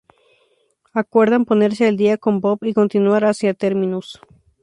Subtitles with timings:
[0.93, 4.19] Acuerdan ponerse al día con Bob y continuar hacia Terminus.